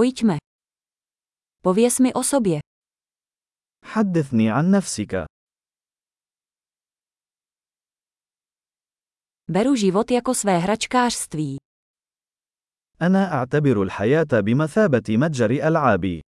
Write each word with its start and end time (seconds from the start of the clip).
Pojďme. 0.00 0.37
Pověz 1.63 1.99
mi 1.99 2.13
o 2.13 2.23
sobě. 2.23 2.59
حدثني 3.85 4.49
عن 4.49 4.71
نفسك. 4.71 5.25
Beru 9.47 9.75
život 9.75 10.11
jako 10.11 10.35
své 10.35 10.57
hračkářství. 10.57 11.57
أنا 13.01 13.33
أعتبر 13.33 13.83
الحياة 13.83 14.41
بمثابة 14.41 15.17
متجر 15.17 15.51
ألعاب. 15.51 16.21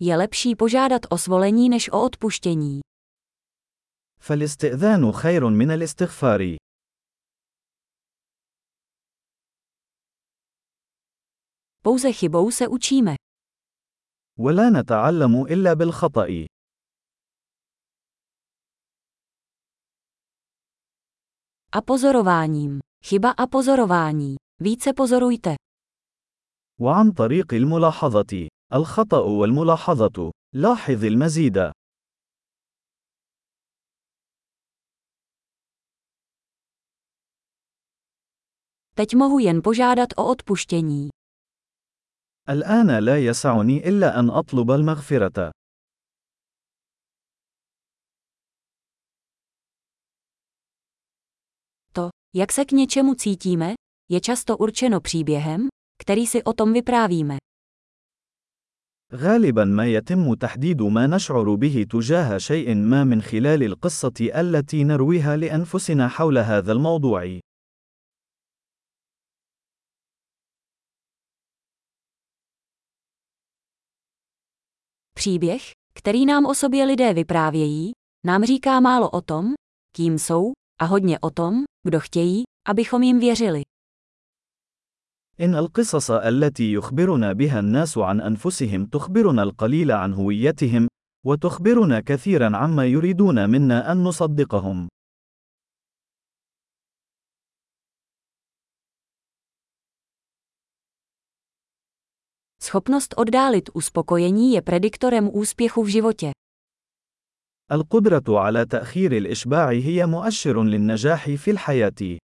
Je 0.00 0.16
lepší 0.16 0.56
požádat 0.56 1.02
o 1.10 1.18
svolení 1.18 1.68
než 1.68 1.92
o 1.92 2.04
odpuštění. 2.04 2.80
فالاستئذان 4.22 5.12
خير 5.12 5.48
من 5.48 5.70
الاستغفار. 5.70 6.56
Pouze 11.82 12.12
chybou 12.12 12.50
se 12.50 12.68
učíme. 12.68 13.16
ولا 14.38 14.70
نتعلم 14.70 15.46
إلا 15.46 15.72
بالخطأ. 15.74 16.46
A 21.72 21.80
pozorováním. 21.82 22.78
Chyba 23.04 23.30
a 23.30 23.46
pozorování. 23.46 24.36
Více 24.60 24.92
pozorujte. 24.92 25.56
وعن 26.80 27.12
طريق 27.12 27.54
الملاحظة. 27.54 28.48
الخطأ 28.72 29.18
والملاحظة. 29.20 30.30
لاحظ 30.54 31.04
المزيد. 31.04 31.72
Teď 38.96 39.14
mohu 39.14 39.38
jen 39.38 39.62
požádat 39.62 40.08
o 40.16 40.24
odpuštění. 40.30 41.08
الآن 42.48 43.04
لا 43.04 43.18
يسعني 43.18 43.88
إلا 43.88 44.18
أن 44.20 44.30
أطلب 44.30 44.70
المغفرة. 44.70 45.50
To, 51.92 52.08
jak 52.36 52.52
se 52.52 52.64
k 52.64 52.72
něčemu 52.72 53.14
cítíme, 53.14 53.74
je 54.10 54.20
často 54.20 54.56
určeno 54.56 55.00
příběhem, 55.00 55.68
který 56.02 56.26
si 56.26 56.42
o 56.44 56.52
tom 56.52 56.72
vyprávíme. 56.72 57.38
غالبا 59.14 59.64
ما 59.64 59.86
يتم 59.86 60.34
تحديد 60.34 60.82
ما 60.82 61.06
نشعر 61.06 61.54
به 61.54 61.86
تجاه 61.90 62.38
شيء 62.38 62.74
ما 62.74 63.04
من 63.04 63.22
خلال 63.22 63.62
القصة 63.62 64.30
التي 64.40 64.84
نرويها 64.84 65.36
لأنفسنا 65.36 66.08
حول 66.08 66.38
هذا 66.38 66.72
الموضوع. 66.72 67.40
Příběh, 75.21 75.61
který 75.93 76.25
nám 76.25 76.45
o 76.45 76.53
sobě 76.53 76.85
lidé 76.85 77.13
vyprávějí, 77.13 77.91
nám 78.25 78.43
říká 78.43 78.79
málo 78.79 79.09
o 79.09 79.21
tom, 79.21 79.53
kým 79.95 80.19
jsou, 80.19 80.51
a 80.81 80.85
hodně 80.85 81.19
o 81.19 81.29
tom, 81.29 81.63
kdo 81.87 81.99
chtějí, 81.99 82.43
abychom 82.67 83.03
jim 83.03 83.19
věřili. 83.19 83.61
إن 85.39 85.55
القصص 85.55 86.11
التي 86.11 86.73
يخبرنا 86.73 87.33
بها 87.33 87.59
الناس 87.59 87.97
عن 87.97 88.21
أنفسهم 88.21 88.85
تخبرنا 88.85 89.43
القليل 89.43 89.91
عن 89.91 90.13
هويتهم، 90.13 90.87
وتخبرنا 91.25 91.99
كثيرا 91.99 92.57
عما 92.57 92.85
يريدون 92.85 93.49
منا 93.49 93.91
أن 93.91 94.03
نصدقهم. 94.03 94.87
Schopnost 102.61 103.13
oddálit 103.17 103.69
uspokojení 103.73 104.53
je 104.53 104.61
prediktorem 104.61 105.29
úspěchu 105.33 105.83
v 105.83 105.87
životě. 105.87 106.31
القدرة 107.71 108.39
على 108.39 108.65
تأخير 108.65 109.11
الإشباع 109.11 109.69
هي 109.69 110.05
مؤشر 110.05 110.63
للنجاح 110.63 111.29
في 111.29 111.51
الحياة. 111.51 112.17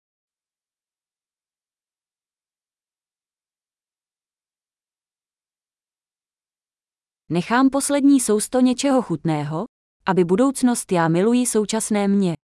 Nechám 7.30 7.70
poslední 7.70 8.20
sousto 8.20 8.60
něčeho 8.60 9.02
chutného, 9.02 9.66
aby 10.06 10.24
budoucnost 10.24 10.92
já 10.92 11.08
miluji 11.08 11.46
současné 11.46 12.08
mě. 12.08 12.36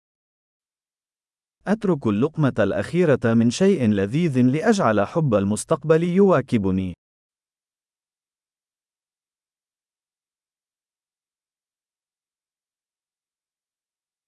أترك 1.67 2.07
اللقمة 2.07 2.53
الأخيرة 2.59 3.35
من 3.35 3.51
شيء 3.51 3.91
لذيذ 3.91 4.39
لأجعل 4.43 5.07
حب 5.07 5.35
المستقبل 5.35 6.03
يواكبني. 6.03 6.95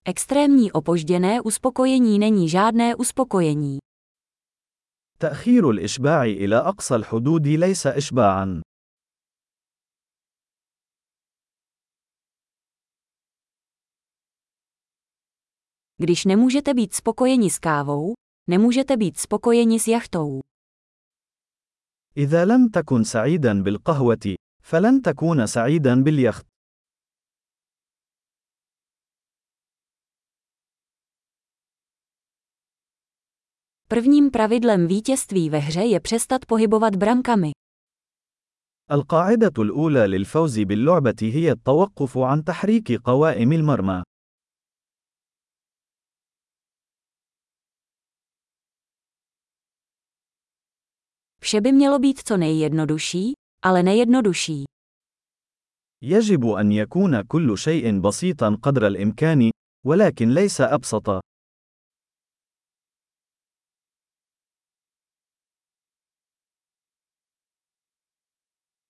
Extrémní 0.04 0.72
opožděné 0.72 1.41
uspokojení 1.41 2.19
není 2.19 2.48
žádné 2.48 2.94
uspokojení. 2.96 3.78
تأخير 5.19 5.70
الإشباع 5.70 6.24
إلى 6.24 6.56
أقصى 6.56 6.94
الحدود 6.94 7.46
ليس 7.46 7.86
إشباعًا. 7.86 8.60
Když 16.00 16.24
nemůžete 16.24 16.74
být 16.74 16.94
spokojeni 16.94 17.50
s 17.50 17.58
kávou, 17.58 18.14
nemůžete 18.46 18.96
být 18.96 19.19
spokojeni 19.19 19.80
s 19.80 19.88
jachtou. 19.88 20.41
إذا 22.16 22.44
لم 22.44 22.69
تكن 22.69 23.04
سعيدا 23.04 23.62
بالقهوة، 23.62 24.36
فلن 24.62 25.02
تكون 25.02 25.46
سعيدا 25.46 26.02
باليخت. 26.02 26.46
Prvním 33.93 34.31
pravidlem 34.31 34.87
vítězství 34.87 35.49
ve 35.49 35.57
hře 35.57 35.81
je 35.81 35.99
přestat 35.99 36.45
pohybovat 36.45 36.95
brankami. 36.95 37.51
القاعدة 38.91 39.51
الأولى 39.63 40.07
للفوز 40.07 40.59
باللعبة 40.59 41.15
هي 41.21 41.51
التوقف 41.51 42.17
عن 42.17 42.43
تحريك 42.43 42.91
قوائم 42.91 43.51
المرمى. 43.51 44.01
Vše 51.41 51.61
by 51.61 51.71
mělo 51.71 51.99
být 51.99 52.19
co 52.27 52.37
nejjednodušší, 52.37 53.33
ale 53.65 53.83
nejjednodušší. 53.83 54.63
يجب 56.03 56.45
أن 56.45 56.71
يكون 56.71 57.21
كل 57.21 57.57
شيء 57.57 57.99
بسيطا 57.99 58.59
قدر 58.61 58.87
الإمكان، 58.87 59.51
ولكن 59.85 60.29
ليس 60.29 60.61
أبسط. 60.61 61.32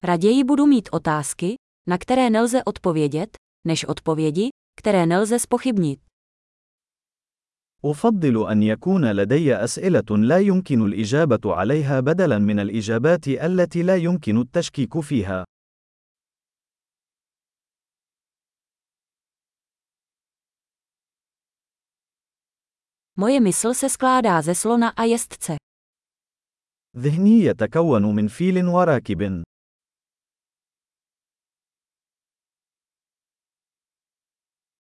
Raději 0.05 0.45
budu 0.45 0.67
mít 0.67 0.89
otázky, 0.93 1.55
na 1.89 1.99
které 1.99 2.31
nelze 2.31 2.65
odpovědět, 2.65 3.37
než 3.67 3.85
odpovědi, 3.85 4.49
které 4.81 5.07
nelze 5.07 5.39
spochybnit. 5.39 6.01
أفضل 7.85 8.51
أن 8.51 8.63
يكون 8.63 9.13
لدي 9.13 9.55
أسئلة 9.55 10.17
لا 10.17 10.39
يمكن 10.39 10.87
الإجابة 10.87 11.55
عليها 11.55 12.01
بدلاً 12.01 12.39
من 12.39 12.61
الإجابات 12.61 13.29
التي 13.29 13.83
لا 13.83 13.97
يمكن 13.97 14.41
التشكيك 14.41 15.01
فيها. 15.01 15.45
Moje 23.17 23.41
mysl 23.41 23.75
se 23.75 23.89
skládá 23.89 24.43
ze 24.43 24.55
slona 24.55 24.93
a 24.97 25.05
jezdce. 25.05 25.57
ذهني 26.97 27.45
يتكون 27.45 28.15
من 28.15 28.29
فيل 28.29 28.67
وراكب. 28.67 29.43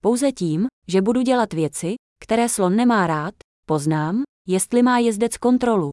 Pouze 0.02 0.32
tím, 0.32 0.68
že 0.88 1.02
budu 1.02 1.22
dělat 1.22 1.54
věci, 1.54 1.96
které 2.24 2.50
slon 2.50 2.76
nemá 2.76 3.08
rád, 3.08 3.34
poznám, 3.66 4.24
jestli 4.48 4.84
má 4.84 4.98
jezdec 5.00 5.38
kontrolu. 5.38 5.92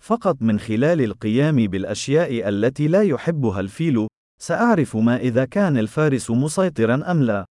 فقط 0.00 0.42
من 0.42 0.58
خلال 0.58 1.00
القيام 1.00 1.56
بالأشياء 1.66 2.48
التي 2.48 2.88
لا 2.88 3.02
يحبها 3.02 3.60
الفيل، 3.60 4.06
سأعرف 4.40 4.96
ما 4.96 5.16
إذا 5.16 5.44
كان 5.44 5.76
الفارس 5.76 6.30
مسيطرا 6.30 7.10
أم 7.10 7.22
لا. 7.22 7.44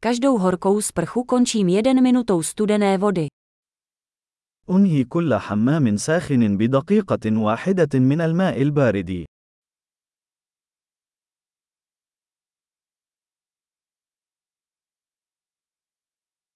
Každou 0.00 0.38
horkou 0.38 0.80
sprchu 0.80 1.24
končím 1.24 1.68
jeden 1.68 2.02
minutou 2.02 2.42
studené 2.42 2.98
vody. 2.98 3.26
أنهي 4.69 5.03
كل 5.03 5.35
حمام 5.35 5.97
ساخن 5.97 6.57
بدقيقة 6.57 7.37
واحدة 7.37 7.99
من 7.99 8.21
الماء 8.21 8.61
البارد. 8.61 9.25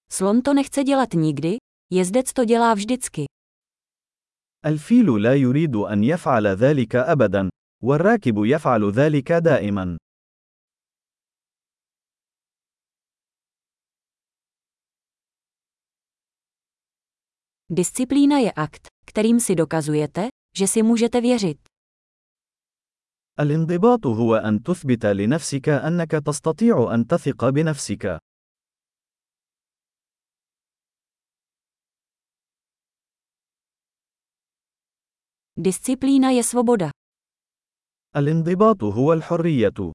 Slon 0.08 0.42
to 0.42 0.54
nechce 0.54 0.84
dělat 0.84 1.14
nikdy, 1.14 1.56
jezdec 1.90 2.32
to 2.32 2.44
dělá 2.44 2.74
vždycky. 2.74 3.26
الفيل 4.66 5.22
لا 5.22 5.34
يريد 5.34 5.76
أن 5.76 6.04
يفعل 6.04 6.46
ذلك 6.46 6.96
أبدا، 6.96 7.50
والراكب 7.82 8.44
يفعل 8.44 8.90
ذلك 8.90 9.32
دائما. 9.32 9.98
Disciplína 17.73 18.37
je 18.37 18.51
akt, 18.51 18.87
kterým 19.05 19.39
si 19.39 19.55
dokazujete, 19.55 20.27
že 20.57 20.67
si 20.67 20.83
můžete 20.83 21.21
věřit. 21.21 21.57
الانضباط 23.39 24.05
هو 24.05 24.35
أن 24.35 24.63
تثبت 24.63 25.05
لنفسك 25.05 25.69
أنك 25.69 26.11
تستطيع 26.11 26.93
أن 26.93 27.07
تثق 27.07 27.49
بنفسك. 27.49 28.19
Disciplína 35.57 36.31
je 36.31 36.43
svoboda. 36.43 36.91
الانضباط 38.15 38.83
هو 38.83 39.13
الحرية. 39.13 39.91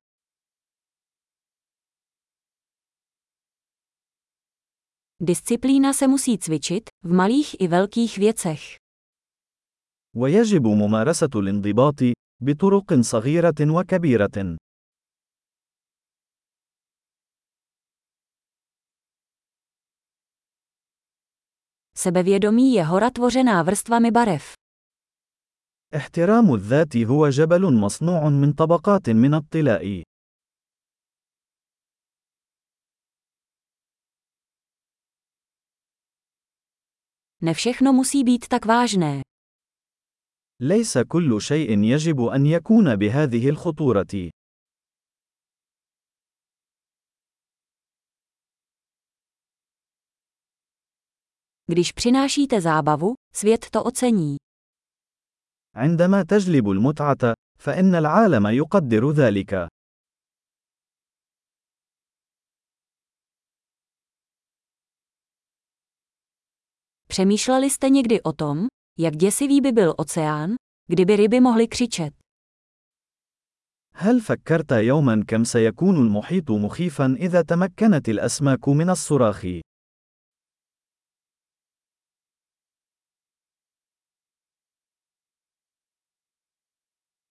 Disciplína 5.21 5.93
se 5.93 6.09
musí 6.09 6.39
cvičit, 6.39 6.91
v 7.03 7.13
malých 7.13 7.61
i 7.61 7.69
velkých 7.69 8.19
věcech. 8.19 8.61
ويجب 10.17 10.67
ممارسة 10.67 11.31
الانضباط 11.35 12.01
بطرق 12.41 13.01
صغيرة 13.01 13.61
وكبيرة. 13.61 14.57
Sebevědomí 21.97 22.73
je 22.75 22.85
hora 22.85 23.11
tvořená 23.11 23.63
vrstvami 23.63 24.11
barev. 24.11 24.55
احترام 25.95 26.55
الذات 26.55 26.97
هو 26.97 27.29
جبل 27.31 27.73
مصنوع 27.73 28.29
من 28.29 28.53
طبقات 28.53 29.11
من 29.11 29.35
الطلاء. 29.35 30.03
Ne 37.42 37.54
všechno 37.54 37.94
musí 37.94 38.24
být 38.24 38.48
tak 38.48 38.66
vážné. 38.66 39.22
ليس 40.62 40.98
كل 40.98 41.42
شيء 41.42 41.84
يجب 41.84 42.22
أن 42.22 42.46
يكون 42.46 42.96
بهذه 42.96 43.50
الخطورة. 43.50 44.30
Když 51.72 51.92
přinášíte 51.92 52.62
zábavu, 52.62 53.14
svět 53.36 53.70
to 53.70 53.84
ocení. 53.84 54.38
عندما 55.76 56.24
تجلب 56.24 56.70
المتعة، 56.70 57.34
فإن 57.60 57.96
العالم 57.96 58.48
يقدر 58.48 59.12
ذلك. 59.12 59.68
Přemýšleli 67.09 67.71
jste 67.71 67.89
někdy 67.91 68.23
o 68.23 68.33
tom, 68.33 68.67
jak 68.99 69.17
děsivý 69.17 69.61
by 69.61 69.73
byl 69.73 69.95
oceán, 69.97 70.55
kdyby 70.89 71.17
ryby 71.17 71.41
mohly 71.41 71.69
křičet? 71.69 72.15
هل 73.97 74.21
فكرت 74.21 74.73
يوما 74.73 75.25
كم 75.29 75.45
سيكون 75.45 75.97
المحيط 75.97 76.51
مخيفا 76.51 77.17
إذا 77.21 77.43
تمكنت 77.43 78.09
الأسماك 78.09 78.69
من 78.69 78.91
الصراخ؟ 78.91 79.47